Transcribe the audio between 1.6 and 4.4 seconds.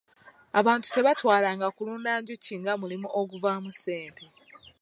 kulunda njuki nga mulimu oguvaamu ssente.